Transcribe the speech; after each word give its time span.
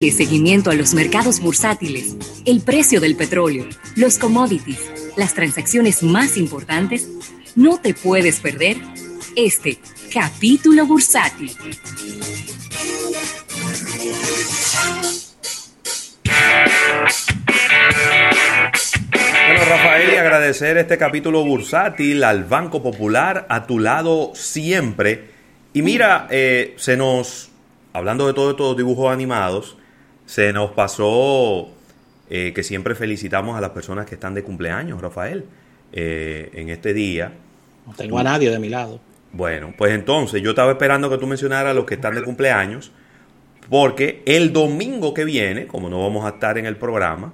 seguimiento 0.00 0.70
a 0.70 0.74
los 0.74 0.94
mercados 0.94 1.40
bursátiles, 1.40 2.14
el 2.44 2.60
precio 2.60 3.00
del 3.00 3.16
petróleo, 3.16 3.66
los 3.96 4.16
commodities, 4.16 4.78
las 5.16 5.34
transacciones 5.34 6.04
más 6.04 6.36
importantes, 6.36 7.08
no 7.56 7.80
te 7.80 7.94
puedes 7.94 8.38
perder 8.38 8.76
este 9.34 9.80
capítulo 10.14 10.86
bursátil. 10.86 11.50
Bueno, 19.48 19.64
Rafael, 19.68 20.12
y 20.12 20.16
agradecer 20.16 20.76
este 20.76 20.96
capítulo 20.96 21.44
bursátil 21.44 22.22
al 22.22 22.44
Banco 22.44 22.84
Popular 22.84 23.46
a 23.48 23.66
tu 23.66 23.80
lado 23.80 24.30
siempre. 24.36 25.30
Y 25.72 25.82
mira, 25.82 26.28
eh, 26.30 26.74
se 26.76 26.96
nos, 26.96 27.50
hablando 27.92 28.28
de 28.28 28.34
todos 28.34 28.52
estos 28.52 28.76
dibujos 28.76 29.12
animados, 29.12 29.76
se 30.28 30.52
nos 30.52 30.72
pasó 30.72 31.70
eh, 32.28 32.52
que 32.54 32.62
siempre 32.62 32.94
felicitamos 32.94 33.56
a 33.56 33.62
las 33.62 33.70
personas 33.70 34.04
que 34.04 34.16
están 34.16 34.34
de 34.34 34.42
cumpleaños, 34.42 35.00
Rafael, 35.00 35.46
eh, 35.90 36.50
en 36.52 36.68
este 36.68 36.92
día. 36.92 37.32
No 37.86 37.94
tengo 37.94 38.18
a 38.18 38.22
nadie 38.22 38.50
de 38.50 38.58
mi 38.58 38.68
lado. 38.68 39.00
Bueno, 39.32 39.72
pues 39.78 39.94
entonces 39.94 40.42
yo 40.42 40.50
estaba 40.50 40.72
esperando 40.72 41.08
que 41.08 41.16
tú 41.16 41.26
mencionaras 41.26 41.70
a 41.70 41.74
los 41.74 41.86
que 41.86 41.94
están 41.94 42.14
de 42.14 42.22
cumpleaños, 42.22 42.92
porque 43.70 44.22
el 44.26 44.52
domingo 44.52 45.14
que 45.14 45.24
viene, 45.24 45.66
como 45.66 45.88
no 45.88 46.02
vamos 46.02 46.26
a 46.26 46.34
estar 46.34 46.58
en 46.58 46.66
el 46.66 46.76
programa, 46.76 47.32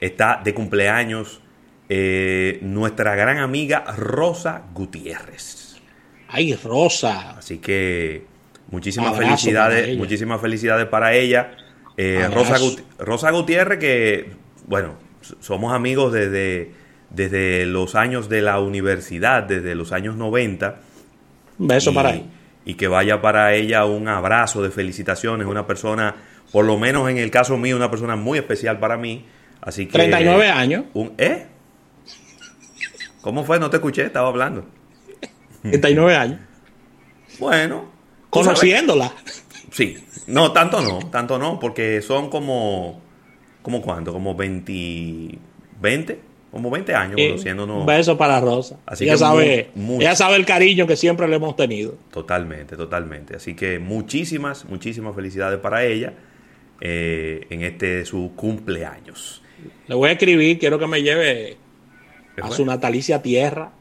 está 0.00 0.40
de 0.44 0.54
cumpleaños 0.54 1.40
eh, 1.88 2.60
nuestra 2.62 3.16
gran 3.16 3.38
amiga 3.38 3.84
Rosa 3.96 4.62
Gutiérrez. 4.72 5.80
Ay, 6.28 6.54
Rosa. 6.54 7.38
Así 7.38 7.58
que 7.58 8.24
muchísimas 8.70 9.16
felicidades, 9.18 9.98
muchísimas 9.98 10.40
felicidades 10.40 10.86
para 10.86 11.12
ella. 11.12 11.56
Eh, 12.02 12.26
Rosa, 12.98 13.30
Gutiérrez, 13.30 13.78
que, 13.78 14.30
bueno, 14.66 14.94
somos 15.40 15.74
amigos 15.74 16.14
desde, 16.14 16.72
desde 17.10 17.66
los 17.66 17.94
años 17.94 18.30
de 18.30 18.40
la 18.40 18.58
universidad, 18.58 19.42
desde 19.42 19.74
los 19.74 19.92
años 19.92 20.16
90. 20.16 20.80
Un 21.58 21.68
beso 21.68 21.92
para 21.92 22.14
ella. 22.14 22.24
Y 22.64 22.74
que 22.74 22.88
vaya 22.88 23.20
para 23.20 23.52
ella 23.52 23.84
un 23.84 24.08
abrazo 24.08 24.62
de 24.62 24.70
felicitaciones, 24.70 25.46
una 25.46 25.66
persona, 25.66 26.14
por 26.50 26.64
lo 26.64 26.78
menos 26.78 27.10
en 27.10 27.18
el 27.18 27.30
caso 27.30 27.58
mío, 27.58 27.76
una 27.76 27.90
persona 27.90 28.16
muy 28.16 28.38
especial 28.38 28.78
para 28.78 28.96
mí. 28.96 29.26
Así 29.60 29.84
que, 29.84 29.92
39 29.92 30.48
años. 30.48 30.84
Un, 30.94 31.12
¿Eh? 31.18 31.48
¿Cómo 33.20 33.44
fue? 33.44 33.60
No 33.60 33.68
te 33.68 33.76
escuché, 33.76 34.06
estaba 34.06 34.28
hablando. 34.28 34.64
39 35.60 36.16
años. 36.16 36.40
Bueno. 37.38 37.90
Conociéndola. 38.30 39.12
Sí, 39.70 39.96
no, 40.26 40.52
tanto 40.52 40.80
no, 40.80 40.98
tanto 41.10 41.38
no, 41.38 41.58
porque 41.58 42.02
son 42.02 42.28
como, 42.28 43.00
¿como 43.62 43.80
cuánto? 43.80 44.12
Como 44.12 44.34
20, 44.34 45.38
20, 45.80 46.20
como 46.50 46.70
20 46.70 46.94
años 46.94 47.16
conociéndonos. 47.16 47.80
Un 47.80 47.86
beso 47.86 48.18
para 48.18 48.40
Rosa. 48.40 48.78
Así 48.84 49.04
ella, 49.04 49.16
sabe, 49.16 49.70
ella 49.76 50.16
sabe 50.16 50.36
el 50.36 50.44
cariño 50.44 50.86
que 50.86 50.96
siempre 50.96 51.28
le 51.28 51.36
hemos 51.36 51.54
tenido. 51.54 51.94
Totalmente, 52.10 52.76
totalmente. 52.76 53.36
Así 53.36 53.54
que 53.54 53.78
muchísimas, 53.78 54.64
muchísimas 54.64 55.14
felicidades 55.14 55.60
para 55.60 55.84
ella 55.84 56.14
eh, 56.80 57.46
en 57.50 57.62
este 57.62 58.04
su 58.04 58.32
cumpleaños. 58.34 59.42
Le 59.86 59.94
voy 59.94 60.08
a 60.08 60.12
escribir, 60.12 60.58
quiero 60.58 60.78
que 60.78 60.86
me 60.86 61.02
lleve 61.02 61.56
a 62.42 62.50
su 62.50 62.64
natalicia 62.64 63.22
tierra. 63.22 63.72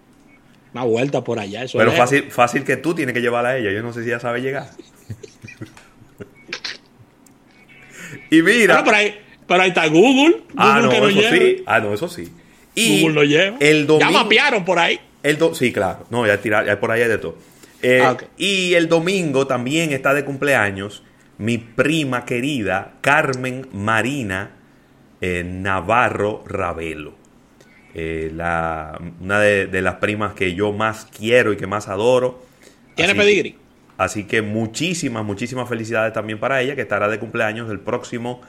Una 0.71 0.83
vuelta 0.83 1.23
por 1.23 1.39
allá. 1.39 1.65
Pero 1.73 1.91
fácil, 1.93 2.29
fácil 2.29 2.63
que 2.63 2.77
tú 2.77 2.93
tienes 2.93 3.15
que 3.15 3.21
llevarla 3.21 3.49
a 3.49 3.57
ella. 3.57 3.71
Yo 3.71 3.81
no 3.81 3.91
sé 3.91 4.03
si 4.03 4.09
ella 4.09 4.19
sabe 4.19 4.41
llegar. 4.41 4.67
Y 8.31 8.41
mira. 8.41 8.79
Ah, 8.79 8.83
pero, 8.83 9.61
ahí, 9.61 9.69
está 9.69 9.87
Google. 9.87 10.43
ah, 10.55 10.79
no, 10.81 10.91
eso 10.91 11.21
sí. 11.31 11.63
Ah, 11.65 11.79
no, 11.79 11.93
eso 11.93 12.07
sí. 12.07 12.31
Y 12.75 13.01
Google 13.01 13.15
lo 13.15 13.23
lleva. 13.23 13.57
El 13.59 13.87
domingo, 13.87 14.11
ya 14.11 14.17
mapearon 14.17 14.65
por 14.65 14.79
ahí. 14.79 14.99
El 15.23 15.37
sí, 15.53 15.73
claro. 15.73 16.05
No, 16.09 16.25
ya, 16.27 16.39
tirar, 16.39 16.65
ya 16.65 16.79
por 16.79 16.91
ahí 16.91 17.01
hay 17.01 17.09
de 17.09 17.17
todo. 17.17 17.37
Eh, 17.81 18.01
ah, 18.03 18.17
y 18.37 18.73
el 18.73 18.87
domingo 18.89 19.47
también 19.47 19.91
está 19.91 20.13
de 20.13 20.25
cumpleaños 20.25 21.03
mi 21.37 21.57
prima 21.57 22.25
querida 22.25 22.95
Carmen 22.99 23.67
Marina 23.71 24.51
eh, 25.21 25.43
Navarro 25.45 26.43
Ravelo. 26.45 27.15
Eh, 27.95 28.31
la, 28.33 28.99
una 29.19 29.39
de, 29.39 29.81
las 29.81 29.95
primas 29.95 30.33
que 30.33 30.53
yo 30.53 30.71
más 30.73 31.05
quiero 31.05 31.51
y 31.51 31.57
que 31.57 31.67
más 31.67 31.87
adoro. 31.87 32.43
¿Tiene 32.95 33.15
pedigrí? 33.15 33.55
Así 33.99 34.23
que 34.23 34.41
muchísimas, 34.41 35.25
muchísimas 35.25 35.67
felicidades 35.67 36.13
también 36.13 36.39
para 36.39 36.61
ella, 36.61 36.73
que 36.73 36.83
estará 36.83 37.09
de 37.09 37.19
cumpleaños 37.19 37.69
el 37.69 37.81
próximo 37.81 38.39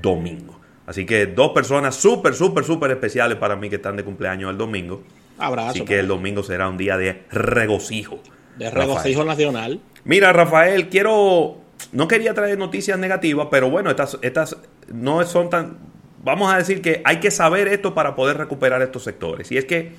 domingo. 0.00 0.60
Así 0.86 1.04
que 1.04 1.26
dos 1.26 1.50
personas 1.50 1.96
súper, 1.96 2.32
súper, 2.32 2.62
súper 2.62 2.92
especiales 2.92 3.36
para 3.36 3.56
mí 3.56 3.68
que 3.68 3.74
están 3.74 3.96
de 3.96 4.04
cumpleaños 4.04 4.52
el 4.52 4.56
domingo. 4.56 5.02
Abrazo. 5.36 5.70
Así 5.70 5.84
que 5.84 5.98
el 5.98 6.06
domingo 6.06 6.44
será 6.44 6.68
un 6.68 6.76
día 6.76 6.96
de 6.96 7.24
regocijo. 7.32 8.20
De 8.56 8.70
regocijo 8.70 9.24
nacional. 9.24 9.80
Mira, 10.04 10.32
Rafael, 10.32 10.88
quiero. 10.88 11.58
No 11.90 12.06
quería 12.06 12.32
traer 12.32 12.56
noticias 12.56 12.96
negativas, 12.96 13.48
pero 13.50 13.68
bueno, 13.68 13.90
estas, 13.90 14.16
estas 14.22 14.58
no 14.92 15.24
son 15.24 15.50
tan. 15.50 15.78
Vamos 16.22 16.54
a 16.54 16.56
decir 16.56 16.82
que 16.82 17.02
hay 17.04 17.18
que 17.18 17.32
saber 17.32 17.66
esto 17.66 17.94
para 17.94 18.14
poder 18.14 18.36
recuperar 18.36 18.80
estos 18.80 19.02
sectores. 19.02 19.50
Y 19.50 19.58
es 19.58 19.64
que 19.64 19.90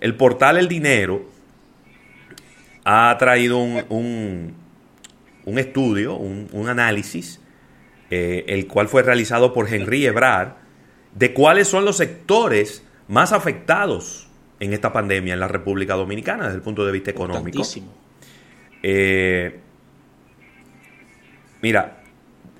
el 0.00 0.14
portal 0.14 0.56
El 0.56 0.68
Dinero 0.68 1.36
ha 2.84 3.16
traído 3.18 3.58
un, 3.58 4.54
un, 5.44 5.58
estudio, 5.58 6.16
un, 6.16 6.68
análisis, 6.68 7.40
eh, 8.10 8.44
el 8.48 8.66
cual 8.66 8.88
fue 8.88 9.02
realizado 9.02 9.52
por 9.52 9.72
Henry 9.72 10.06
Ebrard, 10.06 10.54
de 11.14 11.34
cuáles 11.34 11.68
son 11.68 11.84
los 11.84 11.96
sectores 11.96 12.84
más 13.08 13.32
afectados 13.32 14.28
en 14.60 14.72
esta 14.72 14.92
pandemia 14.92 15.34
en 15.34 15.40
la 15.40 15.48
República 15.48 15.94
Dominicana 15.94 16.44
desde 16.44 16.56
el 16.56 16.62
punto 16.62 16.84
de 16.84 16.92
vista 16.92 17.10
económico. 17.10 17.62
Eh, 18.82 19.60
mira, 21.62 22.02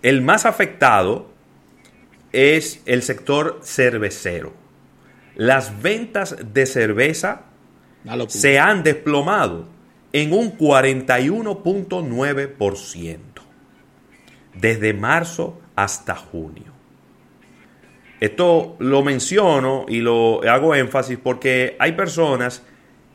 el 0.02 0.22
más 0.22 0.46
afectado 0.46 1.30
es 2.32 2.82
el 2.86 3.02
sector 3.02 3.60
cervecero. 3.62 4.52
Las 5.34 5.82
ventas 5.82 6.36
de 6.52 6.66
cerveza 6.66 7.42
se 8.28 8.58
han 8.58 8.82
desplomado 8.82 9.66
en 10.12 10.32
un 10.32 10.56
41.9% 10.56 13.18
desde 14.54 14.94
marzo 14.94 15.60
hasta 15.76 16.16
junio. 16.16 16.78
Esto 18.20 18.76
lo 18.80 19.02
menciono 19.02 19.86
y 19.88 20.00
lo 20.00 20.42
hago 20.42 20.74
énfasis 20.74 21.18
porque 21.22 21.76
hay 21.78 21.92
personas 21.92 22.62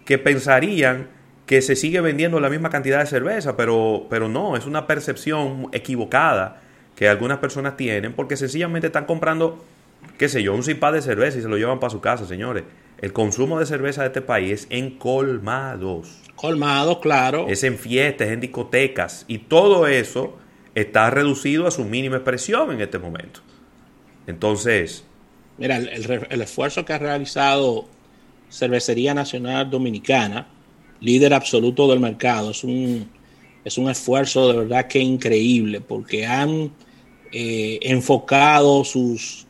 que 0.05 0.17
pensarían 0.17 1.07
que 1.45 1.61
se 1.61 1.75
sigue 1.75 1.99
vendiendo 1.99 2.39
la 2.39 2.49
misma 2.49 2.69
cantidad 2.69 2.99
de 2.99 3.05
cerveza, 3.05 3.57
pero, 3.57 4.07
pero 4.09 4.29
no, 4.29 4.55
es 4.55 4.65
una 4.65 4.87
percepción 4.87 5.67
equivocada 5.73 6.61
que 6.95 7.09
algunas 7.09 7.39
personas 7.39 7.75
tienen 7.75 8.13
porque 8.13 8.37
sencillamente 8.37 8.87
están 8.87 9.05
comprando, 9.05 9.61
qué 10.17 10.29
sé 10.29 10.41
yo, 10.41 10.53
un 10.53 10.63
cipá 10.63 10.93
de 10.93 11.01
cerveza 11.01 11.39
y 11.39 11.41
se 11.41 11.49
lo 11.49 11.57
llevan 11.57 11.81
para 11.81 11.91
su 11.91 11.99
casa, 11.99 12.25
señores. 12.25 12.63
El 13.01 13.11
consumo 13.11 13.59
de 13.59 13.65
cerveza 13.65 14.01
de 14.01 14.07
este 14.07 14.21
país 14.21 14.61
es 14.61 14.67
en 14.69 14.97
colmados. 14.97 16.22
Colmados, 16.35 16.99
claro. 16.99 17.47
Es 17.47 17.63
en 17.63 17.77
fiestas, 17.77 18.29
en 18.29 18.39
discotecas. 18.39 19.25
Y 19.27 19.39
todo 19.39 19.87
eso 19.87 20.37
está 20.75 21.09
reducido 21.09 21.67
a 21.67 21.71
su 21.71 21.85
mínima 21.85 22.17
expresión 22.17 22.71
en 22.71 22.81
este 22.81 22.99
momento. 22.99 23.41
Entonces... 24.27 25.03
Mira, 25.57 25.77
el, 25.77 26.41
esfuerzo 26.41 26.83
que 26.83 26.93
ha 26.93 26.97
realizado 26.97 27.85
Cervecería 28.49 29.13
Nacional 29.13 29.69
Dominicana, 29.69 30.47
líder 30.99 31.33
absoluto 31.33 31.87
del 31.87 31.99
mercado, 31.99 32.51
es 32.51 32.63
un, 32.63 33.07
es 33.63 33.77
un 33.77 33.89
esfuerzo 33.89 34.51
de 34.51 34.59
verdad 34.59 34.87
que 34.87 34.99
increíble, 34.99 35.79
porque 35.79 36.25
han 36.25 36.71
eh, 37.31 37.79
enfocado 37.83 38.83
sus, 38.83 39.45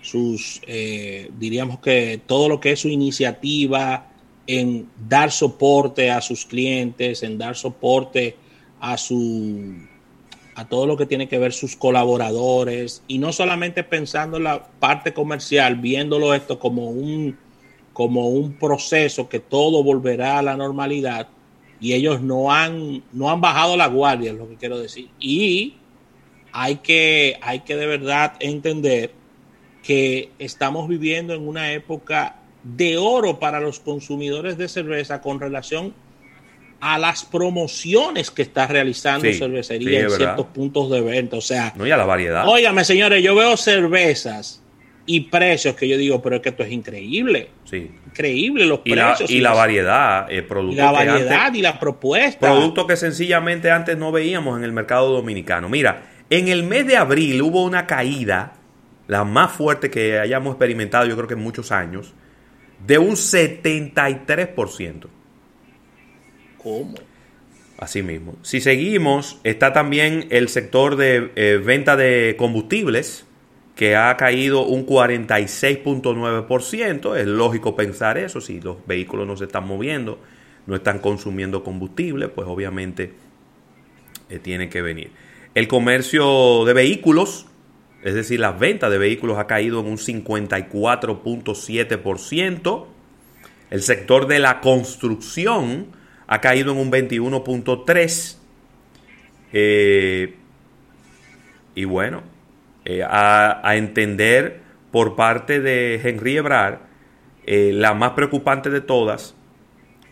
sus 0.00 0.60
eh, 0.66 1.30
diríamos 1.38 1.80
que 1.80 2.20
todo 2.26 2.48
lo 2.48 2.60
que 2.60 2.72
es 2.72 2.80
su 2.80 2.88
iniciativa 2.88 4.11
en 4.46 4.88
dar 5.08 5.30
soporte 5.30 6.10
a 6.10 6.20
sus 6.20 6.44
clientes, 6.44 7.22
en 7.22 7.38
dar 7.38 7.56
soporte 7.56 8.36
a 8.80 8.96
su 8.96 9.74
a 10.54 10.68
todo 10.68 10.86
lo 10.86 10.98
que 10.98 11.06
tiene 11.06 11.28
que 11.28 11.38
ver 11.38 11.52
sus 11.52 11.76
colaboradores 11.76 13.02
y 13.08 13.18
no 13.18 13.32
solamente 13.32 13.84
pensando 13.84 14.36
en 14.36 14.44
la 14.44 14.66
parte 14.66 15.14
comercial, 15.14 15.76
viéndolo 15.76 16.34
esto 16.34 16.58
como 16.58 16.90
un 16.90 17.38
como 17.92 18.28
un 18.28 18.54
proceso 18.54 19.28
que 19.28 19.38
todo 19.38 19.82
volverá 19.82 20.38
a 20.38 20.42
la 20.42 20.56
normalidad 20.56 21.28
y 21.80 21.94
ellos 21.94 22.20
no 22.20 22.52
han 22.52 23.02
no 23.12 23.30
han 23.30 23.40
bajado 23.40 23.76
la 23.76 23.86
guardia, 23.86 24.32
es 24.32 24.38
lo 24.38 24.48
que 24.48 24.56
quiero 24.56 24.78
decir. 24.78 25.08
Y 25.18 25.76
hay 26.52 26.76
que 26.76 27.38
hay 27.40 27.60
que 27.60 27.76
de 27.76 27.86
verdad 27.86 28.34
entender 28.40 29.12
que 29.82 30.30
estamos 30.38 30.88
viviendo 30.88 31.34
en 31.34 31.46
una 31.46 31.72
época 31.72 32.41
de 32.62 32.96
oro 32.98 33.38
para 33.38 33.60
los 33.60 33.80
consumidores 33.80 34.56
de 34.56 34.68
cerveza 34.68 35.20
con 35.20 35.40
relación 35.40 35.94
a 36.80 36.98
las 36.98 37.24
promociones 37.24 38.30
que 38.30 38.42
está 38.42 38.66
realizando 38.66 39.32
cervecería 39.32 40.00
en 40.00 40.10
ciertos 40.10 40.46
puntos 40.46 40.90
de 40.90 41.00
venta. 41.00 41.36
O 41.36 41.40
sea, 41.40 41.72
no, 41.76 41.86
y 41.86 41.90
a 41.92 41.96
la 41.96 42.04
variedad. 42.04 42.46
Óigame, 42.46 42.84
señores, 42.84 43.22
yo 43.22 43.36
veo 43.36 43.56
cervezas 43.56 44.62
y 45.06 45.20
precios 45.20 45.74
que 45.76 45.88
yo 45.88 45.96
digo, 45.96 46.20
pero 46.20 46.36
es 46.36 46.42
que 46.42 46.48
esto 46.48 46.64
es 46.64 46.72
increíble. 46.72 47.50
Sí. 47.64 47.90
Increíble 48.06 48.66
los 48.66 48.80
y 48.84 48.92
precios. 48.92 49.30
La, 49.30 49.36
y, 49.36 49.40
la 49.40 49.54
variedad, 49.54 50.32
eh, 50.32 50.42
productos. 50.42 50.76
la 50.76 50.90
variedad 50.90 51.54
y 51.54 51.62
la 51.62 51.78
propuesta. 51.78 52.50
Productos 52.52 52.86
que 52.86 52.96
sencillamente 52.96 53.70
antes 53.70 53.96
no 53.96 54.10
veíamos 54.10 54.58
en 54.58 54.64
el 54.64 54.72
mercado 54.72 55.12
dominicano. 55.12 55.68
Mira, 55.68 56.02
en 56.30 56.48
el 56.48 56.64
mes 56.64 56.86
de 56.86 56.96
abril 56.96 57.40
hubo 57.42 57.64
una 57.64 57.86
caída, 57.86 58.54
la 59.06 59.22
más 59.22 59.52
fuerte 59.52 59.88
que 59.88 60.18
hayamos 60.18 60.52
experimentado, 60.52 61.06
yo 61.06 61.14
creo 61.14 61.28
que 61.28 61.34
en 61.34 61.40
muchos 61.40 61.70
años, 61.72 62.12
de 62.86 62.98
un 62.98 63.12
73%. 63.12 65.06
¿Cómo? 66.62 66.94
Así 67.78 68.02
mismo. 68.02 68.36
Si 68.42 68.60
seguimos, 68.60 69.40
está 69.42 69.72
también 69.72 70.26
el 70.30 70.48
sector 70.48 70.94
de 70.96 71.32
eh, 71.34 71.60
venta 71.64 71.96
de 71.96 72.36
combustibles, 72.38 73.24
que 73.74 73.96
ha 73.96 74.16
caído 74.16 74.64
un 74.66 74.86
46.9%. 74.86 77.16
Es 77.16 77.26
lógico 77.26 77.74
pensar 77.74 78.18
eso, 78.18 78.40
si 78.40 78.60
los 78.60 78.86
vehículos 78.86 79.26
no 79.26 79.36
se 79.36 79.46
están 79.46 79.66
moviendo, 79.66 80.20
no 80.66 80.76
están 80.76 81.00
consumiendo 81.00 81.64
combustible, 81.64 82.28
pues 82.28 82.46
obviamente 82.46 83.14
eh, 84.28 84.38
tiene 84.38 84.68
que 84.68 84.82
venir. 84.82 85.10
El 85.54 85.68
comercio 85.68 86.64
de 86.64 86.72
vehículos, 86.72 87.44
es 88.02 88.14
decir, 88.14 88.40
las 88.40 88.58
ventas 88.58 88.90
de 88.90 88.98
vehículos 88.98 89.38
ha 89.38 89.46
caído 89.46 89.78
en 89.80 89.86
un 89.86 89.96
54.7%. 89.96 92.86
El 93.70 93.82
sector 93.82 94.26
de 94.26 94.40
la 94.40 94.60
construcción 94.60 95.86
ha 96.26 96.40
caído 96.40 96.72
en 96.72 96.78
un 96.78 96.90
21.3%. 96.90 98.38
Eh, 99.54 100.34
y 101.74 101.84
bueno, 101.84 102.22
eh, 102.84 103.02
a, 103.04 103.76
entender 103.76 104.60
por 104.90 105.14
parte 105.14 105.60
de 105.60 106.00
Henry 106.02 106.38
Ebrard, 106.38 106.78
eh, 107.46 107.70
la 107.72 107.92
más 107.94 108.12
preocupante 108.12 108.70
de 108.70 108.80
todas 108.80 109.36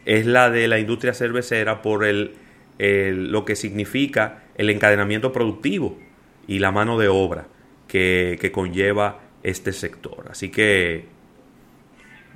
es 0.04 0.26
la 0.26 0.50
de 0.50 0.68
la 0.68 0.78
industria 0.78 1.14
cervecera 1.14 1.80
por 1.82 2.04
el, 2.04 2.36
lo 2.78 3.44
que 3.44 3.56
significa 3.56 4.44
el 4.54 4.70
encadenamiento 4.70 5.32
productivo 5.32 5.98
y 6.46 6.60
la 6.60 6.70
mano 6.70 6.96
de 6.98 7.08
obra 7.08 7.48
que, 7.90 8.38
que, 8.40 8.52
conlleva 8.52 9.20
este 9.42 9.72
sector. 9.72 10.26
Así 10.30 10.50
que 10.50 11.06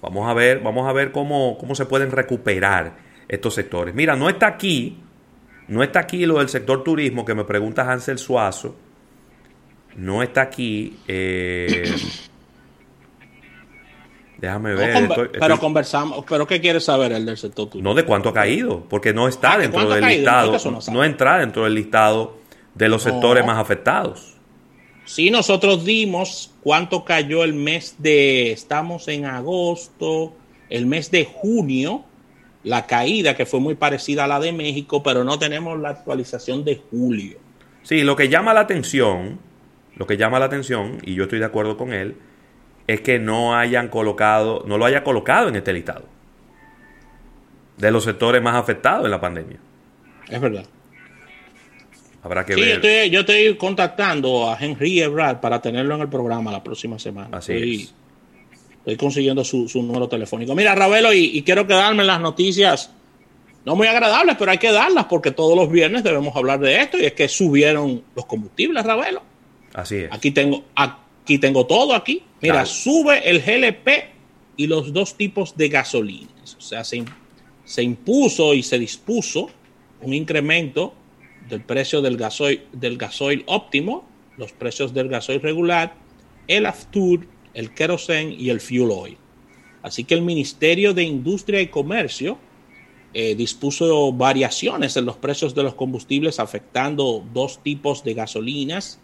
vamos 0.01 0.29
a 0.29 0.35
ver, 0.35 0.61
vamos 0.61 0.89
a 0.89 0.93
ver 0.93 1.13
cómo, 1.13 1.57
cómo 1.59 1.75
se 1.75 1.87
pueden 1.87 2.11
recuperar 2.11 2.97
estos 3.29 3.55
sectores. 3.55 3.95
Mira, 3.95 4.17
no 4.17 4.29
está 4.29 4.47
aquí, 4.47 4.99
no 5.69 5.83
está 5.83 6.01
aquí 6.01 6.27
lo 6.27 6.39
del 6.39 6.49
sector 6.49 6.83
turismo 6.83 7.25
que 7.25 7.35
me 7.35 7.45
pregunta 7.45 7.91
Hansel 7.91 8.19
Suazo 8.19 8.77
no 9.97 10.23
está 10.23 10.43
aquí. 10.43 10.99
Eh, 11.07 11.95
déjame 14.39 14.75
ver. 14.75 15.31
pero 15.33 15.59
conversamos. 15.59 16.25
¿Pero 16.29 16.47
qué 16.47 16.61
quiere 16.61 16.81
saber 16.81 17.13
el 17.13 17.25
del 17.25 17.37
sector 17.37 17.69
turismo? 17.69 17.91
No 17.91 17.95
de 17.95 18.05
cuánto 18.05 18.31
ha 18.31 18.35
caído, 18.35 18.85
porque 18.89 19.13
no 19.13 19.29
está 19.29 19.55
ah, 19.55 19.59
dentro 19.59 19.89
del 19.89 20.05
listado. 20.05 20.57
No, 20.93 21.05
entra 21.05 21.39
dentro 21.39 21.65
del 21.65 21.75
listado 21.75 22.39
de 22.75 22.89
los 22.89 23.03
sectores 23.03 23.45
más 23.47 23.59
afectados. 23.59 24.35
Sí, 25.05 25.31
nosotros 25.31 25.85
dimos 25.85 26.53
cuánto 26.63 27.05
cayó 27.05 27.45
el 27.45 27.55
mes 27.55 27.97
de. 27.99 28.53
Estamos 28.53 29.09
en 29.09 29.27
agosto, 29.27 30.35
el 30.71 30.87
mes 30.87 31.11
de 31.11 31.25
junio. 31.25 32.05
La 32.63 32.87
caída 32.87 33.37
que 33.37 33.45
fue 33.45 33.61
muy 33.61 33.75
parecida 33.75 34.25
a 34.25 34.27
la 34.27 34.41
de 34.41 34.53
México, 34.53 35.03
pero 35.03 35.23
no 35.23 35.39
tenemos 35.39 35.79
la 35.79 35.91
actualización 35.91 36.65
de 36.65 36.81
julio. 36.91 37.39
Sí, 37.83 38.03
lo 38.03 38.17
que 38.17 38.31
llama 38.31 38.55
la 38.55 38.61
atención 38.61 39.39
lo 39.97 40.07
que 40.07 40.17
llama 40.17 40.39
la 40.39 40.47
atención, 40.47 40.99
y 41.03 41.15
yo 41.15 41.25
estoy 41.25 41.39
de 41.39 41.45
acuerdo 41.45 41.77
con 41.77 41.93
él, 41.93 42.17
es 42.87 43.01
que 43.01 43.19
no 43.19 43.57
hayan 43.57 43.89
colocado, 43.89 44.65
no 44.67 44.77
lo 44.77 44.85
haya 44.85 45.05
colocado 45.05 45.49
en 45.49 45.57
este 45.57 45.73
listado 45.73 46.07
de 47.77 47.91
los 47.91 48.05
sectores 48.05 48.43
más 48.43 48.57
afectados 48.57 49.05
en 49.05 49.11
la 49.11 49.21
pandemia. 49.21 49.59
Es 50.29 50.41
verdad. 50.41 50.65
Habrá 52.25 52.47
que 52.47 52.57
ver. 52.57 53.11
Yo 53.11 53.21
estoy, 53.21 53.55
contactando 53.57 54.49
a 54.49 54.57
Henry 54.59 55.01
Ebrard 55.01 55.41
para 55.41 55.61
tenerlo 55.61 55.95
en 55.95 56.01
el 56.01 56.09
programa 56.09 56.51
la 56.51 56.65
próxima 56.65 56.99
semana. 56.99 57.37
Así 57.37 57.53
estoy, 57.53 57.75
es. 57.75 57.95
Estoy 58.79 58.97
consiguiendo 58.97 59.45
su, 59.45 59.69
número 59.75 60.09
telefónico. 60.09 60.55
Mira, 60.55 60.75
Ravelo, 60.75 61.13
y, 61.13 61.37
y, 61.37 61.43
quiero 61.43 61.67
quedarme 61.67 62.03
en 62.03 62.07
las 62.07 62.21
noticias, 62.23 62.91
no 63.67 63.77
muy 63.77 63.87
agradables, 63.89 64.37
pero 64.39 64.51
hay 64.51 64.59
que 64.59 64.73
darlas 64.73 65.05
porque 65.05 65.33
todos 65.33 65.55
los 65.55 65.71
viernes 65.71 66.03
debemos 66.03 66.35
hablar 66.35 66.61
de 66.61 66.81
esto 66.81 66.99
y 66.99 67.05
es 67.05 67.13
que 67.13 67.29
subieron 67.29 68.03
los 68.17 68.25
combustibles, 68.25 68.85
Ravelo. 68.85 69.23
Así 69.75 69.97
es. 69.97 70.09
Aquí 70.11 70.31
tengo, 70.31 70.65
aquí 70.75 71.39
tengo 71.39 71.67
todo 71.67 71.95
aquí. 71.95 72.23
Mira, 72.41 72.65
sube 72.65 73.29
el 73.29 73.43
GLP 73.43 73.89
y 74.57 74.67
los 74.67 74.95
dos 74.95 75.15
tipos 75.15 75.59
de 75.59 75.69
gasolinas. 75.69 76.57
O 76.57 76.63
sea, 76.63 76.85
se, 76.85 77.05
se 77.65 77.83
impuso 77.83 78.55
y 78.55 78.63
se 78.63 78.79
dispuso 78.79 79.51
un 80.01 80.15
incremento 80.15 80.95
del 81.49 81.63
precio 81.63 82.01
del 82.03 82.17
gasoil, 82.17 82.63
del 82.73 82.97
gasoil 82.97 83.45
óptimo, 83.47 84.07
los 84.37 84.53
precios 84.53 84.95
del 84.95 85.09
gasoil 85.09 85.41
regular, 85.41 85.95
el 86.49 86.67
Aftur, 86.67 87.27
el 87.55 87.73
kerosene 87.73 88.35
y 88.35 88.51
el 88.51 88.61
fuel 88.61 88.91
oil. 88.91 89.17
Así 89.83 90.05
que 90.05 90.15
el 90.15 90.23
Ministerio 90.23 90.95
de 90.95 91.03
Industria 91.03 91.61
y 91.61 91.69
Comercio 91.69 92.39
eh, 93.13 93.35
dispuso 93.35 94.13
variaciones 94.13 94.97
en 94.97 95.05
los 95.05 95.17
precios 95.17 95.55
de 95.55 95.63
los 95.63 95.75
combustibles 95.75 96.41
afectando 96.41 97.25
dos 97.33 97.63
tipos 97.63 98.03
de 98.03 98.15
gasolinas 98.15 98.99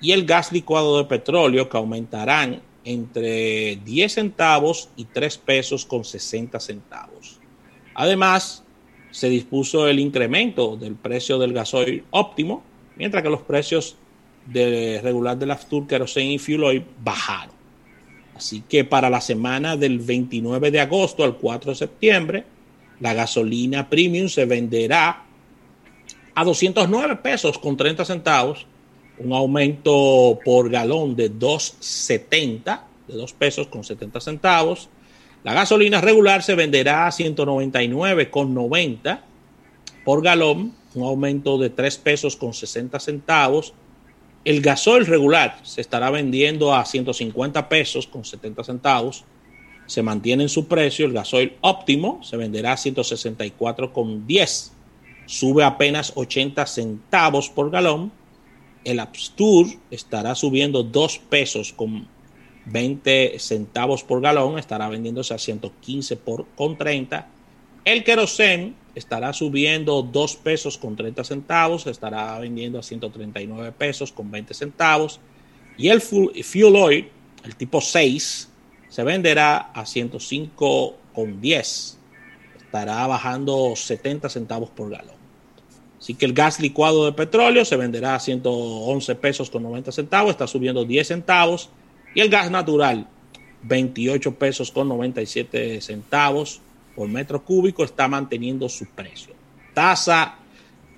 y 0.00 0.12
el 0.12 0.26
gas 0.26 0.52
licuado 0.52 0.98
de 0.98 1.04
petróleo 1.04 1.68
que 1.68 1.76
aumentarán 1.76 2.62
entre 2.84 3.76
10 3.84 4.12
centavos 4.12 4.88
y 4.96 5.04
3 5.04 5.38
pesos 5.38 5.84
con 5.86 6.04
60 6.04 6.58
centavos. 6.60 7.40
Además, 7.94 8.64
se 9.16 9.30
dispuso 9.30 9.88
el 9.88 9.98
incremento 9.98 10.76
del 10.76 10.94
precio 10.94 11.38
del 11.38 11.54
gasoil 11.54 12.04
óptimo, 12.10 12.62
mientras 12.96 13.22
que 13.22 13.30
los 13.30 13.40
precios 13.40 13.96
de 14.44 15.00
regular 15.02 15.38
de 15.38 15.46
la 15.46 15.58
kerosene 15.88 16.34
y 16.34 16.38
fuel 16.38 16.64
oil 16.64 16.84
bajaron. 17.02 17.56
Así 18.34 18.62
que 18.68 18.84
para 18.84 19.08
la 19.08 19.22
semana 19.22 19.74
del 19.74 20.00
29 20.00 20.70
de 20.70 20.80
agosto 20.80 21.24
al 21.24 21.38
4 21.38 21.70
de 21.70 21.76
septiembre, 21.76 22.44
la 23.00 23.14
gasolina 23.14 23.88
premium 23.88 24.28
se 24.28 24.44
venderá 24.44 25.24
a 26.34 26.44
209 26.44 27.16
pesos 27.16 27.58
con 27.58 27.74
30 27.74 28.04
centavos 28.04 28.66
un 29.18 29.32
aumento 29.32 30.38
por 30.44 30.68
galón 30.68 31.16
de 31.16 31.32
2.70, 31.32 32.80
de 33.08 33.14
2 33.14 33.32
pesos 33.32 33.66
con 33.68 33.82
70 33.82 34.20
centavos. 34.20 34.90
La 35.46 35.54
gasolina 35.54 36.00
regular 36.00 36.42
se 36.42 36.56
venderá 36.56 37.06
a 37.06 37.10
199,90 37.10 39.20
por 40.04 40.20
galón, 40.20 40.74
un 40.96 41.04
aumento 41.04 41.56
de 41.56 41.70
3 41.70 41.98
pesos 41.98 42.34
con 42.34 42.52
60 42.52 42.98
centavos. 42.98 43.72
El 44.44 44.60
gasoil 44.60 45.06
regular 45.06 45.60
se 45.62 45.82
estará 45.82 46.10
vendiendo 46.10 46.74
a 46.74 46.84
150 46.84 47.68
pesos 47.68 48.08
con 48.08 48.24
70 48.24 48.64
centavos. 48.64 49.24
Se 49.86 50.02
mantiene 50.02 50.42
en 50.42 50.48
su 50.48 50.66
precio. 50.66 51.06
El 51.06 51.12
gasoil 51.12 51.52
óptimo 51.60 52.18
se 52.24 52.36
venderá 52.36 52.72
a 52.72 52.76
164,10. 52.76 54.70
Sube 55.26 55.62
apenas 55.62 56.12
80 56.16 56.66
centavos 56.66 57.50
por 57.50 57.70
galón 57.70 58.10
el 58.86 59.00
Abstur 59.00 59.66
estará 59.90 60.36
subiendo 60.36 60.84
2 60.84 61.18
pesos 61.28 61.72
con 61.72 62.06
20 62.66 63.38
centavos 63.38 64.02
por 64.02 64.20
galón, 64.20 64.58
estará 64.58 64.88
vendiéndose 64.88 65.34
a 65.34 65.38
115 65.38 66.16
por, 66.16 66.46
con 66.56 66.76
30. 66.76 67.28
El 67.84 68.04
querosén 68.04 68.74
estará 68.94 69.32
subiendo 69.32 70.02
2 70.02 70.36
pesos 70.36 70.76
con 70.76 70.96
30 70.96 71.24
centavos, 71.24 71.86
estará 71.86 72.38
vendiendo 72.38 72.78
a 72.78 72.82
139 72.82 73.72
pesos 73.72 74.12
con 74.12 74.30
20 74.30 74.54
centavos. 74.54 75.20
Y 75.78 75.88
el 75.88 76.00
fuel 76.00 76.76
oil, 76.76 77.08
el 77.44 77.54
tipo 77.56 77.80
6, 77.80 78.50
se 78.88 79.02
venderá 79.04 79.70
a 79.72 79.86
105 79.86 80.96
con 81.12 81.40
10. 81.40 81.98
Estará 82.56 83.06
bajando 83.06 83.76
70 83.76 84.28
centavos 84.28 84.70
por 84.70 84.90
galón. 84.90 85.16
Así 86.00 86.14
que 86.14 86.26
el 86.26 86.32
gas 86.32 86.60
licuado 86.60 87.04
de 87.04 87.12
petróleo 87.12 87.64
se 87.64 87.76
venderá 87.76 88.14
a 88.14 88.20
111 88.20 89.14
pesos 89.16 89.50
con 89.50 89.62
90 89.62 89.92
centavos, 89.92 90.30
está 90.30 90.46
subiendo 90.46 90.84
10 90.84 91.06
centavos. 91.06 91.70
Y 92.16 92.22
el 92.22 92.30
gas 92.30 92.50
natural, 92.50 93.06
28 93.64 94.36
pesos 94.36 94.72
con 94.72 94.88
97 94.88 95.82
centavos 95.82 96.62
por 96.94 97.06
metro 97.08 97.44
cúbico, 97.44 97.84
está 97.84 98.08
manteniendo 98.08 98.70
su 98.70 98.86
precio. 98.86 99.34
Tasa 99.74 100.36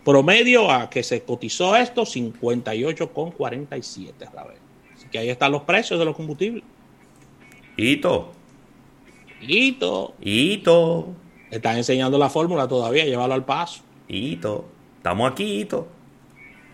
promedio 0.04 0.70
a 0.70 0.88
que 0.88 1.02
se 1.02 1.24
cotizó 1.24 1.74
esto, 1.74 2.06
58 2.06 3.12
con 3.12 3.32
47, 3.32 4.26
Así 4.94 5.08
que 5.10 5.18
ahí 5.18 5.28
están 5.28 5.50
los 5.50 5.62
precios 5.62 5.98
de 5.98 6.04
los 6.04 6.14
combustibles. 6.14 6.62
Hito. 7.76 8.32
Hito. 9.40 10.14
Hito. 10.20 11.08
Están 11.50 11.78
enseñando 11.78 12.16
la 12.16 12.30
fórmula 12.30 12.68
todavía, 12.68 13.04
llévalo 13.04 13.34
al 13.34 13.44
paso. 13.44 13.82
Hito, 14.06 14.66
estamos 14.98 15.32
aquí, 15.32 15.62
Hito. 15.62 15.88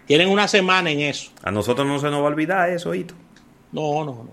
Tienen 0.07 0.29
una 0.29 0.49
semana 0.49 0.91
en 0.91 1.01
eso. 1.01 1.31
A 1.43 1.51
nosotros 1.51 1.87
no 1.87 1.99
se 1.99 2.11
nos 2.11 2.21
va 2.21 2.25
a 2.25 2.29
olvidar 2.29 2.69
eso, 2.69 2.95
Hito. 2.95 3.15
No, 3.75 4.05
no, 4.05 4.13
no. 4.25 4.29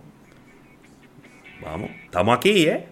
Vamos, 1.62 1.90
estamos 2.06 2.38
aquí, 2.38 2.68
¿eh? 2.68 2.88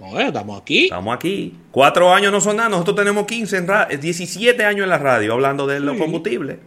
No, 0.00 0.18
eh, 0.18 0.28
estamos 0.28 0.60
aquí. 0.60 0.84
Estamos 0.84 1.14
aquí. 1.14 1.58
Cuatro 1.70 2.12
años 2.12 2.32
no 2.32 2.40
son 2.40 2.56
nada. 2.56 2.68
Nosotros 2.70 2.96
tenemos 2.96 3.26
15 3.26 3.58
en 3.58 3.68
ra- 3.68 3.86
17 3.86 4.64
años 4.64 4.84
en 4.84 4.90
la 4.90 4.98
radio 4.98 5.34
hablando 5.34 5.66
de 5.66 5.78
los 5.80 5.94
Sí. 5.96 6.00
combustibles. 6.00 6.58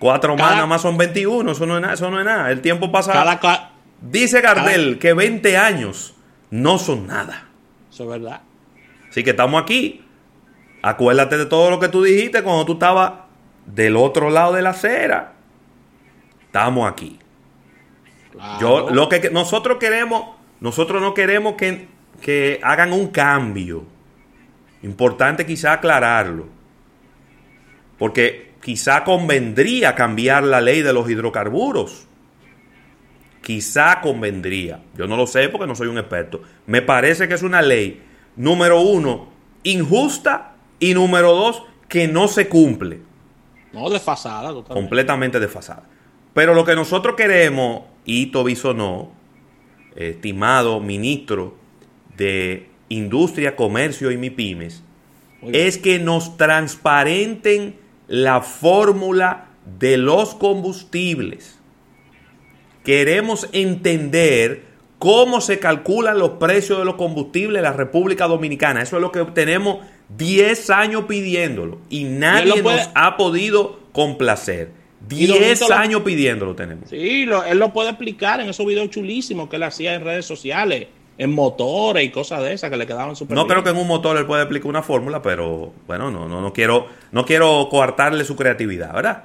Cuatro 0.00 0.36
más 0.36 0.52
nada 0.54 0.66
más 0.66 0.82
son 0.82 0.96
21. 0.96 1.52
Eso 1.52 1.66
no 1.66 1.76
es 1.76 1.82
nada. 1.82 1.94
Eso 1.94 2.10
no 2.10 2.18
es 2.18 2.24
nada. 2.26 2.50
El 2.50 2.60
tiempo 2.60 2.90
pasa. 2.90 3.12
Cada, 3.12 3.72
Dice 4.00 4.40
Gardel 4.40 4.98
que 4.98 5.12
20 5.12 5.56
años 5.56 6.14
no 6.50 6.78
son 6.78 7.06
nada. 7.06 7.48
Eso 7.92 8.04
es 8.04 8.08
verdad. 8.08 8.40
Así 9.10 9.22
que 9.24 9.30
estamos 9.30 9.60
aquí. 9.62 10.04
Acuérdate 10.82 11.36
de 11.36 11.46
todo 11.46 11.70
lo 11.70 11.80
que 11.80 11.88
tú 11.88 12.02
dijiste 12.02 12.42
cuando 12.42 12.64
tú 12.64 12.74
estabas 12.74 13.12
del 13.66 13.96
otro 13.96 14.30
lado 14.30 14.52
de 14.52 14.62
la 14.62 14.70
acera. 14.70 15.32
Estamos 16.46 16.88
aquí. 16.90 17.18
Claro. 18.38 18.60
Yo, 18.60 18.90
lo 18.90 19.08
que 19.08 19.20
que 19.20 19.30
nosotros 19.30 19.78
queremos, 19.78 20.36
nosotros 20.60 21.02
no 21.02 21.12
queremos 21.14 21.54
que, 21.54 21.88
que 22.22 22.60
hagan 22.62 22.92
un 22.92 23.08
cambio. 23.08 23.84
Importante 24.82 25.44
quizá 25.44 25.72
aclararlo. 25.74 26.46
Porque 27.98 28.52
quizá 28.62 29.02
convendría 29.04 29.94
cambiar 29.94 30.44
la 30.44 30.60
ley 30.60 30.82
de 30.82 30.92
los 30.92 31.10
hidrocarburos. 31.10 32.06
Quizá 33.42 34.00
convendría. 34.00 34.80
Yo 34.96 35.06
no 35.06 35.16
lo 35.16 35.26
sé 35.26 35.48
porque 35.48 35.66
no 35.66 35.74
soy 35.74 35.88
un 35.88 35.98
experto. 35.98 36.42
Me 36.66 36.82
parece 36.82 37.28
que 37.28 37.34
es 37.34 37.42
una 37.42 37.62
ley, 37.62 38.02
número 38.36 38.80
uno, 38.80 39.28
injusta 39.62 40.52
y 40.78 40.94
número 40.94 41.32
dos, 41.34 41.64
que 41.88 42.06
no 42.06 42.28
se 42.28 42.48
cumple 42.48 43.00
No, 43.72 43.88
desfasada 43.88 44.48
totalmente. 44.50 44.74
completamente 44.74 45.40
desfasada. 45.40 45.84
Pero 46.34 46.52
lo 46.54 46.64
que 46.64 46.74
nosotros 46.74 47.16
queremos, 47.16 47.82
Ito 48.08 48.42
Bisonó, 48.42 49.12
estimado 49.94 50.80
ministro 50.80 51.54
de 52.16 52.66
Industria, 52.88 53.54
Comercio 53.54 54.10
y 54.10 54.16
MIPIMES, 54.16 54.82
es 55.52 55.76
que 55.78 55.98
nos 55.98 56.36
transparenten 56.38 57.76
la 58.08 58.40
fórmula 58.40 59.48
de 59.78 59.98
los 59.98 60.34
combustibles. 60.34 61.58
Queremos 62.82 63.48
entender 63.52 64.64
cómo 64.98 65.40
se 65.40 65.58
calculan 65.58 66.18
los 66.18 66.30
precios 66.30 66.78
de 66.78 66.84
los 66.86 66.94
combustibles 66.94 67.58
en 67.58 67.64
la 67.64 67.72
República 67.72 68.26
Dominicana. 68.26 68.82
Eso 68.82 68.96
es 68.96 69.02
lo 69.02 69.12
que 69.12 69.22
tenemos 69.26 69.78
10 70.16 70.70
años 70.70 71.04
pidiéndolo 71.04 71.78
y 71.90 72.04
nadie 72.04 72.62
puede- 72.62 72.78
nos 72.78 72.90
ha 72.94 73.16
podido 73.18 73.80
complacer. 73.92 74.72
Y 75.10 75.26
lo 75.26 75.34
10 75.34 75.60
bonito 75.60 75.68
lo- 75.68 75.80
años 75.80 76.02
pidiéndolo 76.02 76.54
tenemos. 76.54 76.88
Sí, 76.90 77.24
lo- 77.24 77.44
él 77.44 77.58
lo 77.58 77.72
puede 77.72 77.90
explicar 77.90 78.40
en 78.40 78.48
esos 78.48 78.66
videos 78.66 78.90
chulísimos 78.90 79.48
que 79.48 79.56
él 79.56 79.62
hacía 79.62 79.94
en 79.94 80.04
redes 80.04 80.26
sociales, 80.26 80.88
en 81.16 81.32
motores 81.32 82.04
y 82.04 82.10
cosas 82.10 82.42
de 82.42 82.52
esas 82.52 82.70
que 82.70 82.76
le 82.76 82.86
quedaban 82.86 83.16
súper 83.16 83.34
No 83.34 83.44
bien. 83.44 83.52
creo 83.52 83.64
que 83.64 83.70
en 83.70 83.76
un 83.76 83.86
motor 83.88 84.16
él 84.16 84.26
pueda 84.26 84.42
explicar 84.42 84.68
una 84.68 84.82
fórmula, 84.82 85.22
pero 85.22 85.72
bueno, 85.86 86.10
no, 86.10 86.28
no, 86.28 86.40
no 86.40 86.52
quiero, 86.52 86.86
no 87.12 87.24
quiero 87.24 87.68
coartarle 87.70 88.24
su 88.24 88.36
creatividad, 88.36 88.92
¿verdad? 88.92 89.24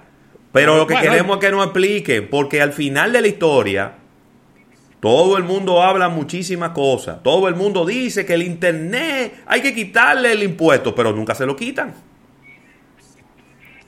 Pero 0.52 0.74
No, 0.74 0.78
lo 0.80 0.88
que 0.88 0.94
bueno. 0.94 1.10
queremos 1.10 1.38
es 1.38 1.42
que 1.46 1.52
nos 1.52 1.64
expliquen, 1.66 2.30
porque 2.30 2.62
al 2.62 2.74
final 2.74 3.12
de 3.12 3.22
la 3.22 3.28
historia, 3.28 3.94
todo 5.00 5.38
el 5.38 5.44
mundo 5.44 5.82
habla 5.84 6.08
muchísimas 6.08 6.70
cosas. 6.70 7.22
Todo 7.24 7.48
el 7.50 7.56
mundo 7.56 7.86
dice 7.86 8.26
que 8.26 8.36
el 8.36 8.44
internet 8.44 9.34
hay 9.46 9.62
que 9.62 9.74
quitarle 9.76 10.32
el 10.32 10.44
impuesto, 10.44 10.96
pero 10.96 11.12
nunca 11.12 11.36
se 11.36 11.46
lo 11.46 11.56
quitan. 11.56 11.94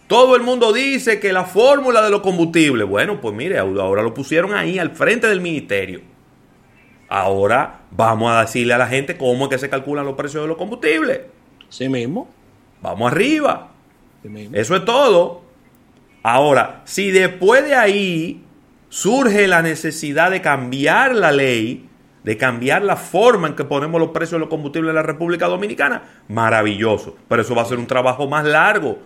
Todo 0.08 0.36
el 0.36 0.44
mundo 0.44 0.72
dice 0.72 1.20
que 1.20 1.34
la 1.34 1.46
fórmula 1.46 2.02
de 2.04 2.12
los 2.12 2.22
combustibles, 2.22 2.88
bueno, 2.88 3.20
pues 3.20 3.34
mire, 3.34 3.58
ahora 3.58 4.04
lo 4.04 4.14
pusieron 4.14 4.54
ahí 4.54 4.78
al 4.78 4.92
frente 4.92 5.28
del 5.28 5.42
ministerio. 5.42 6.02
Ahora 7.10 7.82
vamos 7.92 8.32
a 8.32 8.42
decirle 8.42 8.74
a 8.74 8.78
la 8.78 8.88
gente 8.88 9.18
cómo 9.18 9.46
es 9.46 9.50
que 9.50 9.58
se 9.58 9.70
calculan 9.70 10.06
los 10.06 10.16
precios 10.16 10.44
de 10.44 10.48
los 10.48 10.58
combustibles. 10.58 11.22
Sí 11.70 11.90
mismo. 11.90 12.30
Vamos 12.82 13.12
arriba. 13.12 13.72
sí 14.22 14.30
mismo. 14.30 14.56
Eso 14.56 14.76
es 14.76 14.86
todo. 14.86 15.42
Ahora, 16.22 16.82
si 16.86 17.12
después 17.12 17.64
de 17.64 17.76
ahí 17.76 18.44
surge 18.90 19.48
la 19.48 19.62
necesidad 19.62 20.32
de 20.32 20.42
cambiar 20.42 21.16
la 21.16 21.32
ley, 21.32 21.88
de 22.24 22.38
cambiar 22.38 22.84
la 22.84 22.96
forma 22.96 23.48
en 23.48 23.56
que 23.56 23.64
ponemos 23.64 24.00
los 24.00 24.10
precios 24.10 24.34
de 24.34 24.40
los 24.40 24.50
combustibles 24.50 24.90
en 24.90 24.96
la 24.96 25.04
República 25.04 25.48
Dominicana, 25.48 26.02
maravilloso. 26.28 27.16
Pero 27.28 27.42
eso 27.42 27.54
va 27.54 27.62
a 27.62 27.66
ser 27.66 27.78
un 27.78 27.86
trabajo 27.86 28.28
más 28.28 28.46
largo. 28.46 28.98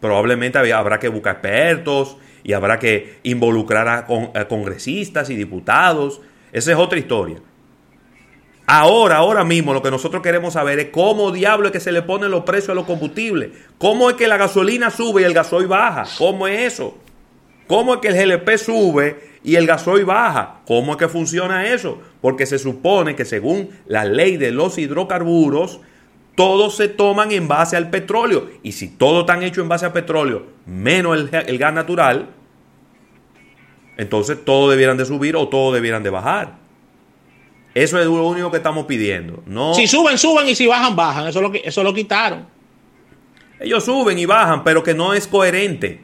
Probablemente 0.00 0.58
habrá 0.72 0.98
que 0.98 1.08
buscar 1.08 1.34
expertos 1.34 2.16
y 2.44 2.52
habrá 2.52 2.78
que 2.78 3.18
involucrar 3.24 3.88
a, 3.88 4.06
con- 4.06 4.30
a 4.34 4.46
congresistas 4.46 5.28
y 5.30 5.34
diputados. 5.36 6.20
Esa 6.52 6.72
es 6.72 6.78
otra 6.78 6.98
historia. 6.98 7.38
Ahora, 8.70 9.16
ahora 9.16 9.44
mismo, 9.44 9.72
lo 9.72 9.82
que 9.82 9.90
nosotros 9.90 10.22
queremos 10.22 10.52
saber 10.52 10.78
es 10.78 10.88
cómo 10.90 11.30
diablo 11.32 11.66
es 11.68 11.72
que 11.72 11.80
se 11.80 11.90
le 11.90 12.02
ponen 12.02 12.30
los 12.30 12.44
precios 12.44 12.70
a 12.70 12.74
los 12.74 12.84
combustibles. 12.84 13.50
¿Cómo 13.78 14.10
es 14.10 14.16
que 14.16 14.28
la 14.28 14.36
gasolina 14.36 14.90
sube 14.90 15.22
y 15.22 15.24
el 15.24 15.32
gasoil 15.32 15.66
baja? 15.66 16.04
¿Cómo 16.18 16.46
es 16.46 16.74
eso? 16.74 16.98
¿Cómo 17.66 17.94
es 17.94 18.00
que 18.00 18.08
el 18.08 18.14
GLP 18.16 18.56
sube 18.58 19.20
y 19.42 19.56
el 19.56 19.66
gasoil 19.66 20.04
baja? 20.04 20.60
¿Cómo 20.66 20.92
es 20.92 20.98
que 20.98 21.08
funciona 21.08 21.66
eso? 21.72 21.98
Porque 22.20 22.44
se 22.44 22.58
supone 22.58 23.16
que 23.16 23.24
según 23.24 23.70
la 23.86 24.04
ley 24.04 24.36
de 24.36 24.50
los 24.52 24.76
hidrocarburos, 24.76 25.80
todos 26.38 26.76
se 26.76 26.86
toman 26.86 27.32
en 27.32 27.48
base 27.48 27.76
al 27.76 27.90
petróleo. 27.90 28.48
Y 28.62 28.70
si 28.70 28.86
todos 28.86 29.20
están 29.22 29.42
hechos 29.42 29.58
en 29.62 29.68
base 29.68 29.84
al 29.86 29.92
petróleo, 29.92 30.44
menos 30.66 31.16
el, 31.18 31.30
el 31.34 31.58
gas 31.58 31.74
natural, 31.74 32.28
entonces 33.96 34.44
todos 34.44 34.70
debieran 34.70 34.96
de 34.96 35.04
subir 35.04 35.34
o 35.36 35.48
todos 35.48 35.74
debieran 35.74 36.02
de 36.04 36.10
bajar. 36.10 36.54
Eso 37.74 37.98
es 37.98 38.06
lo 38.06 38.26
único 38.26 38.50
que 38.50 38.58
estamos 38.58 38.86
pidiendo. 38.86 39.42
No, 39.46 39.74
Si 39.74 39.86
suben, 39.88 40.16
suben 40.16 40.48
y 40.48 40.54
si 40.54 40.66
bajan, 40.66 40.94
bajan. 40.94 41.26
Eso 41.26 41.40
lo, 41.40 41.52
eso 41.52 41.82
lo 41.82 41.92
quitaron. 41.92 42.46
ellos 43.60 43.84
suben 43.84 44.18
y 44.18 44.24
bajan, 44.26 44.62
pero 44.62 44.82
que 44.84 44.94
no 44.94 45.14
es 45.14 45.26
coherente. 45.26 46.00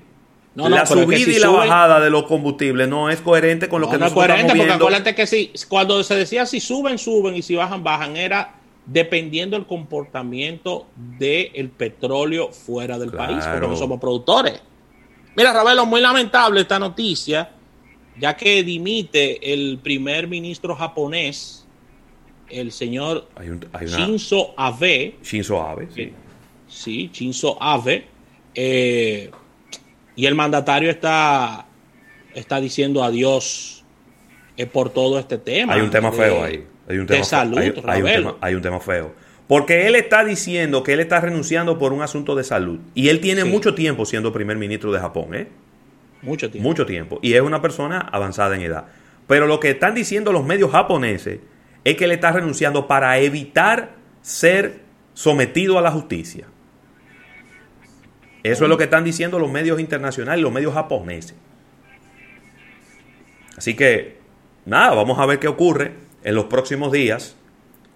No, 0.56 0.64
no, 0.68 0.76
la 0.76 0.82
es 0.82 0.88
que 0.88 0.94
subida 1.02 1.18
si 1.18 1.30
y 1.32 1.38
la 1.38 1.46
suben- 1.48 1.56
bajada 1.68 2.00
de 2.00 2.10
los 2.10 2.24
combustibles 2.24 2.88
no 2.88 3.10
es 3.10 3.20
coherente 3.20 3.68
con 3.68 3.80
lo 3.80 3.86
No, 3.86 3.92
que 3.92 3.98
no 3.98 4.06
es 4.06 4.12
nosotros 4.12 4.26
coherente, 4.26 4.52
estamos 4.52 4.58
porque 4.58 4.68
viendo. 4.68 4.84
acuérdate 4.84 5.14
que 5.14 5.26
si, 5.26 5.52
cuando 5.68 6.02
se 6.04 6.14
decía 6.16 6.46
si 6.46 6.60
suben, 6.60 6.98
suben 6.98 7.34
y 7.36 7.42
si 7.42 7.54
bajan, 7.56 7.82
bajan, 7.82 8.16
era 8.16 8.54
dependiendo 8.86 9.56
del 9.56 9.66
comportamiento 9.66 10.86
del 10.96 11.70
petróleo 11.70 12.52
fuera 12.52 12.98
del 12.98 13.10
Claro. 13.10 13.32
país, 13.32 13.46
porque 13.46 13.66
no 13.66 13.76
somos 13.76 13.98
productores. 14.00 14.60
Mira, 15.36 15.52
Ravelo, 15.52 15.86
muy 15.86 16.00
lamentable 16.00 16.60
esta 16.60 16.78
noticia, 16.78 17.50
ya 18.18 18.36
que 18.36 18.62
dimite 18.62 19.52
el 19.52 19.78
primer 19.82 20.28
ministro 20.28 20.76
japonés, 20.76 21.66
el 22.48 22.70
señor 22.72 23.28
Hay, 23.36 23.48
un- 23.48 23.66
hay 23.72 23.86
una 23.86 23.96
Shinzo 23.96 24.54
Abe, 24.56 25.16
Shinzo 25.22 25.60
Abe, 25.62 25.88
sí. 25.92 26.12
sí, 26.68 27.10
Shinzo 27.12 27.60
Abe, 27.60 28.06
eh, 28.54 29.30
y 30.14 30.26
el 30.26 30.34
mandatario 30.34 30.90
está, 30.90 31.66
está 32.34 32.60
diciendo 32.60 33.02
adiós 33.02 33.83
eh, 34.56 34.66
por 34.66 34.90
todo 34.90 35.18
este 35.18 35.38
tema. 35.38 35.74
Hay 35.74 35.80
un 35.80 35.90
tema 35.90 36.10
de- 36.10 36.16
feo 36.16 36.44
ahí. 36.44 36.64
Hay 36.88 36.98
un 36.98 37.06
tema 37.06 37.18
de 37.18 37.24
salud, 37.24 37.58
hay, 37.58 37.72
hay 37.86 38.02
un 38.02 38.06
tema, 38.06 38.36
hay 38.40 38.54
un 38.54 38.62
tema 38.62 38.80
feo. 38.80 39.14
Porque 39.48 39.86
él 39.86 39.94
está 39.94 40.24
diciendo 40.24 40.82
que 40.82 40.92
él 40.94 41.00
está 41.00 41.20
renunciando 41.20 41.78
por 41.78 41.92
un 41.92 42.02
asunto 42.02 42.34
de 42.34 42.44
salud. 42.44 42.78
Y 42.94 43.08
él 43.08 43.20
tiene 43.20 43.42
Sí. 43.42 43.48
mucho 43.48 43.74
tiempo 43.74 44.04
siendo 44.06 44.32
primer 44.32 44.56
ministro 44.56 44.92
de 44.92 45.00
Japón, 45.00 45.34
¿eh? 45.34 45.48
Mucho 46.22 46.50
tiempo. 46.50 46.68
Mucho 46.68 46.86
tiempo. 46.86 47.18
Y 47.22 47.34
es 47.34 47.42
una 47.42 47.60
persona 47.60 47.98
avanzada 48.00 48.54
en 48.54 48.62
edad. 48.62 48.86
Pero 49.26 49.46
lo 49.46 49.60
que 49.60 49.70
están 49.70 49.94
diciendo 49.94 50.32
los 50.32 50.44
medios 50.44 50.70
japoneses 50.70 51.40
es 51.84 51.96
que 51.96 52.04
él 52.04 52.12
está 52.12 52.32
renunciando 52.32 52.86
para 52.86 53.18
evitar 53.18 53.92
ser 54.22 54.80
sometido 55.12 55.78
a 55.78 55.82
la 55.82 55.90
justicia. 55.90 56.46
Eso 58.42 58.64
es 58.64 58.68
lo 58.70 58.76
que 58.78 58.84
están 58.84 59.04
diciendo 59.04 59.38
los 59.38 59.50
medios 59.50 59.80
internacionales, 59.80 60.42
los 60.42 60.52
medios 60.52 60.74
japoneses. 60.74 61.34
Así 63.56 63.74
que, 63.74 64.18
nada, 64.66 64.94
vamos 64.94 65.18
a 65.18 65.26
ver 65.26 65.38
qué 65.38 65.48
ocurre 65.48 65.94
en 66.22 66.34
los 66.34 66.44
próximos 66.46 66.92
días, 66.92 67.36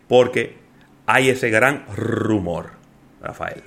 porque 0.09 0.57
hay 1.07 1.29
ese 1.31 1.51
gran 1.51 1.85
rumor, 1.95 2.73
Rafael. 3.21 3.63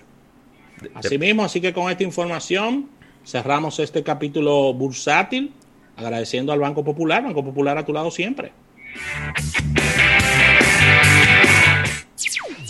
De- 0.81 0.89
de- 0.89 0.95
Así 0.95 1.17
mismo, 1.17 1.43
así 1.43 1.61
que 1.61 1.73
con 1.73 1.89
esta 1.91 2.03
información 2.03 2.89
cerramos 3.25 3.79
este 3.79 4.03
capítulo 4.03 4.73
bursátil, 4.73 5.53
agradeciendo 5.95 6.51
al 6.53 6.59
Banco 6.59 6.83
Popular, 6.83 7.23
Banco 7.23 7.43
Popular 7.43 7.77
a 7.77 7.85
tu 7.85 7.93
lado 7.93 8.09
siempre. 8.11 8.51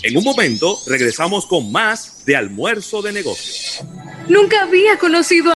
En 0.03 0.17
un 0.17 0.23
momento 0.23 0.77
regresamos 0.88 1.45
con 1.45 1.71
más 1.71 2.25
de 2.25 2.35
almuerzo 2.35 3.01
de 3.01 3.11
negocios. 3.13 3.83
Nunca 4.27 4.63
había 4.63 4.97
conocido 4.97 5.50